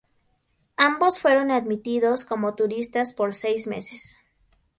[0.77, 4.17] Ambos fueron admitidos como turistas por seis meses.